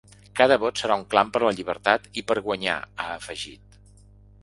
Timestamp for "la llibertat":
1.45-2.09